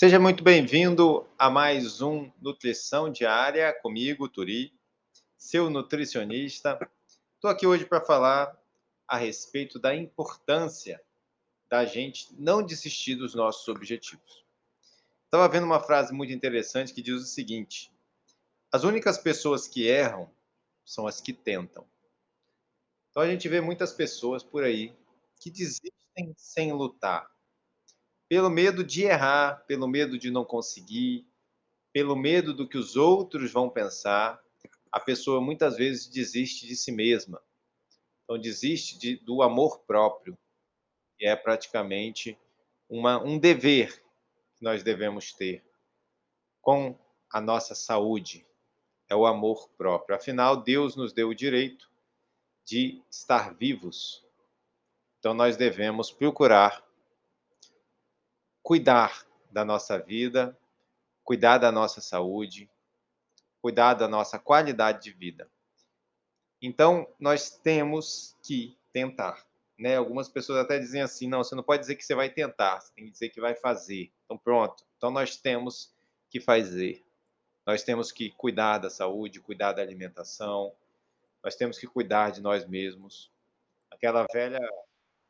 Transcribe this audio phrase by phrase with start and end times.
[0.00, 4.72] Seja muito bem-vindo a mais um Nutrição Diária comigo, Turi,
[5.36, 6.90] seu nutricionista.
[7.34, 8.58] Estou aqui hoje para falar
[9.06, 11.04] a respeito da importância
[11.68, 14.42] da gente não desistir dos nossos objetivos.
[15.26, 17.92] Estava vendo uma frase muito interessante que diz o seguinte:
[18.72, 20.30] as únicas pessoas que erram
[20.82, 21.86] são as que tentam.
[23.10, 24.96] Então a gente vê muitas pessoas por aí
[25.38, 27.30] que desistem sem lutar
[28.30, 31.26] pelo medo de errar, pelo medo de não conseguir,
[31.92, 34.40] pelo medo do que os outros vão pensar,
[34.92, 37.42] a pessoa muitas vezes desiste de si mesma.
[38.22, 40.38] Então, desiste de, do amor próprio,
[41.18, 42.38] que é praticamente
[42.88, 44.00] uma, um dever
[44.54, 45.64] que nós devemos ter
[46.62, 46.96] com
[47.32, 48.46] a nossa saúde.
[49.08, 50.14] É o amor próprio.
[50.14, 51.90] Afinal, Deus nos deu o direito
[52.64, 54.24] de estar vivos.
[55.18, 56.88] Então, nós devemos procurar
[58.70, 60.56] cuidar da nossa vida,
[61.24, 62.70] cuidar da nossa saúde,
[63.60, 65.50] cuidar da nossa qualidade de vida.
[66.62, 69.44] Então, nós temos que tentar.
[69.76, 69.96] Né?
[69.96, 72.92] Algumas pessoas até dizem assim: não, você não pode dizer que você vai tentar, você
[72.94, 74.12] tem que dizer que vai fazer.
[74.24, 74.84] Então, pronto.
[74.96, 75.92] Então, nós temos
[76.28, 77.04] que fazer.
[77.66, 80.72] Nós temos que cuidar da saúde, cuidar da alimentação,
[81.42, 83.32] nós temos que cuidar de nós mesmos.
[83.90, 84.60] Aquela velha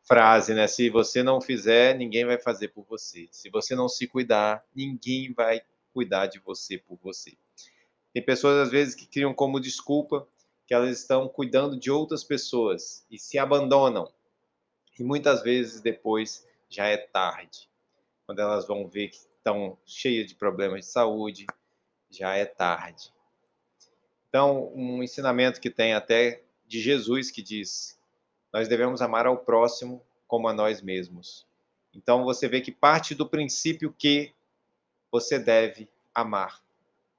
[0.02, 0.66] frase, né?
[0.66, 3.28] Se você não fizer, ninguém vai fazer por você.
[3.30, 5.62] Se você não se cuidar, ninguém vai
[5.92, 7.36] cuidar de você por você.
[8.12, 10.26] Tem pessoas às vezes que criam como desculpa
[10.66, 14.12] que elas estão cuidando de outras pessoas e se abandonam.
[14.98, 17.68] E muitas vezes depois já é tarde.
[18.26, 21.46] Quando elas vão ver que estão cheias de problemas de saúde,
[22.08, 23.12] já é tarde.
[24.28, 27.98] Então, um ensinamento que tem até de Jesus que diz
[28.52, 31.46] nós devemos amar ao próximo como a nós mesmos.
[31.94, 34.32] Então você vê que parte do princípio que
[35.10, 36.62] você deve amar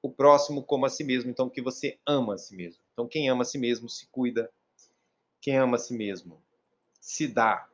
[0.02, 2.82] o próximo como a si mesmo, então que você ama a si mesmo.
[2.94, 4.52] Então quem ama a si mesmo se cuida.
[5.40, 6.42] Quem ama a si mesmo
[7.00, 7.68] se dá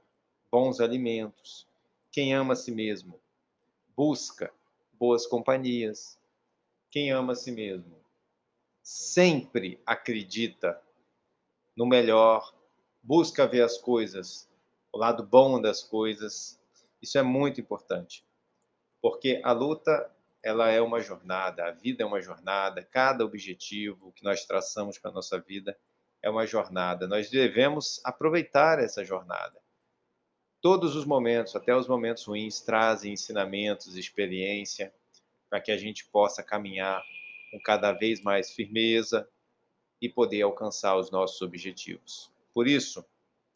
[0.52, 1.68] bons alimentos.
[2.12, 3.20] Quem ama a si mesmo
[3.96, 4.52] busca
[4.94, 6.20] boas companhias.
[6.90, 7.96] Quem ama a si mesmo
[8.82, 10.82] sempre acredita
[11.76, 12.54] no melhor
[13.08, 14.50] busca ver as coisas,
[14.92, 16.60] o lado bom das coisas.
[17.02, 18.22] Isso é muito importante,
[19.02, 20.12] porque a luta
[20.44, 25.10] ela é uma jornada, a vida é uma jornada, cada objetivo que nós traçamos para
[25.10, 25.78] a nossa vida
[26.22, 27.08] é uma jornada.
[27.08, 29.58] Nós devemos aproveitar essa jornada.
[30.62, 34.94] Todos os momentos, até os momentos ruins, trazem ensinamentos, experiência,
[35.50, 37.02] para que a gente possa caminhar
[37.52, 39.26] com cada vez mais firmeza
[40.02, 42.36] e poder alcançar os nossos objetivos.
[42.58, 43.06] Por isso,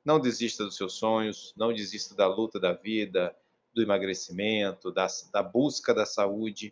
[0.06, 3.36] não desista dos seus sonhos, não desista da luta da vida,
[3.74, 6.72] do emagrecimento, da, da busca da saúde,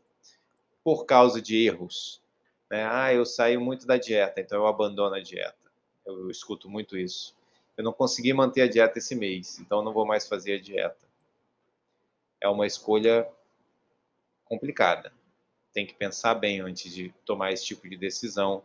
[0.83, 2.21] por causa de erros.
[2.69, 2.87] Né?
[2.87, 5.57] Ah, eu saio muito da dieta, então eu abandono a dieta.
[6.05, 7.35] Eu, eu escuto muito isso.
[7.75, 11.07] Eu não consegui manter a dieta esse mês, então não vou mais fazer a dieta.
[12.39, 13.27] É uma escolha
[14.45, 15.11] complicada.
[15.73, 18.63] Tem que pensar bem antes de tomar esse tipo de decisão,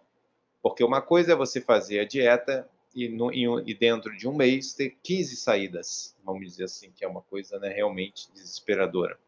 [0.63, 4.73] porque uma coisa é você fazer a dieta e, no, e, dentro de um mês
[4.73, 9.19] ter 15 saídas, vamos dizer assim, que é uma coisa né, realmente desesperadora.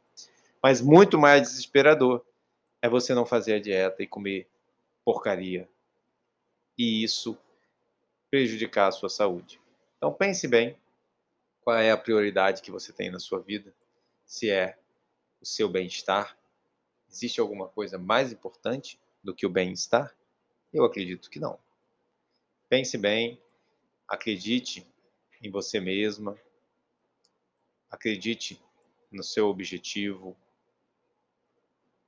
[0.62, 2.24] Mas muito mais desesperador
[2.80, 4.48] é você não fazer a dieta e comer
[5.04, 5.68] porcaria.
[6.78, 7.36] E isso
[8.30, 9.60] prejudicar a sua saúde.
[9.96, 10.76] Então pense bem
[11.62, 13.74] qual é a prioridade que você tem na sua vida,
[14.24, 14.78] se é
[15.40, 16.36] o seu bem-estar.
[17.10, 20.14] Existe alguma coisa mais importante do que o bem-estar?
[20.72, 21.58] Eu acredito que não.
[22.68, 23.40] Pense bem,
[24.08, 24.86] Acredite
[25.42, 26.36] em você mesma.
[27.90, 28.60] Acredite
[29.10, 30.36] no seu objetivo.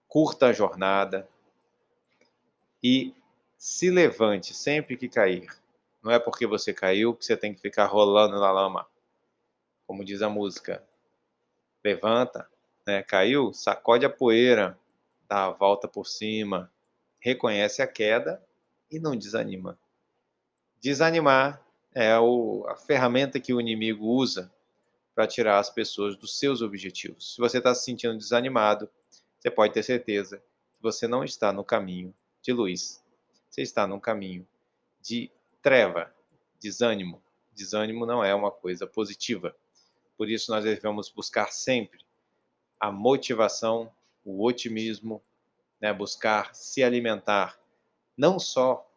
[0.06, 1.28] Curta a jornada
[2.82, 3.14] e
[3.56, 5.48] se levante sempre que cair.
[6.02, 8.88] Não é porque você caiu que você tem que ficar rolando na lama.
[9.86, 10.86] Como diz a música.
[11.84, 12.48] Levanta,
[12.86, 13.02] né?
[13.02, 14.78] Caiu, sacode a poeira,
[15.28, 16.72] dá a volta por cima,
[17.20, 18.42] reconhece a queda
[18.90, 19.78] e não desanima.
[20.80, 21.67] Desanimar
[22.02, 24.52] é o, a ferramenta que o inimigo usa
[25.14, 27.34] para tirar as pessoas dos seus objetivos.
[27.34, 28.88] Se você está se sentindo desanimado,
[29.38, 33.02] você pode ter certeza que você não está no caminho de luz.
[33.50, 34.46] Você está no caminho
[35.00, 35.28] de
[35.60, 36.14] treva,
[36.60, 37.20] desânimo.
[37.52, 39.56] Desânimo não é uma coisa positiva.
[40.16, 42.04] Por isso, nós devemos buscar sempre
[42.78, 43.92] a motivação,
[44.24, 45.20] o otimismo,
[45.80, 45.92] né?
[45.92, 47.58] buscar se alimentar,
[48.16, 48.88] não só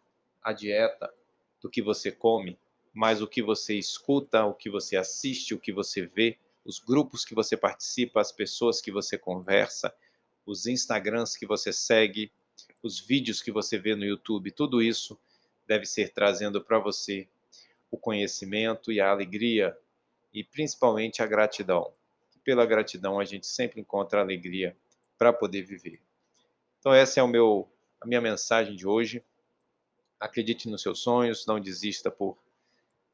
[0.44, 1.12] a dieta
[1.59, 2.59] do que você come,
[2.93, 7.25] mas o que você escuta, o que você assiste, o que você vê, os grupos
[7.25, 9.93] que você participa, as pessoas que você conversa,
[10.45, 12.31] os Instagrams que você segue,
[12.83, 15.19] os vídeos que você vê no YouTube, tudo isso
[15.67, 17.27] deve ser trazendo para você
[17.89, 19.77] o conhecimento e a alegria
[20.33, 21.91] e principalmente a gratidão.
[22.44, 24.75] Pela gratidão a gente sempre encontra alegria
[25.17, 26.01] para poder viver.
[26.79, 29.23] Então essa é o meu a minha mensagem de hoje.
[30.19, 32.37] Acredite nos seus sonhos, não desista por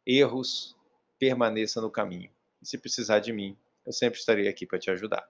[0.08, 0.76] erros,
[1.20, 2.32] permaneça no caminho.
[2.62, 5.28] E se precisar de mim, eu sempre estarei aqui para te ajudar.